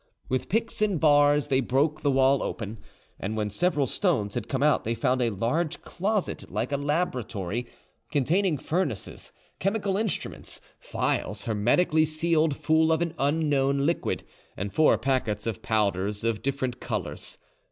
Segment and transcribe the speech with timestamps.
[0.29, 2.79] With picks and bars they broke the wall open,
[3.19, 7.67] and when several stones had come out they found a large closet like a laboratory,
[8.09, 14.23] containing furnaces, chemical instruments, phials hermetically sealed full of an unknown liquid,
[14.57, 17.37] and four packets of powders of different colours.